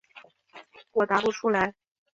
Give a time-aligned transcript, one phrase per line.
[0.93, 1.75] 我答不出来。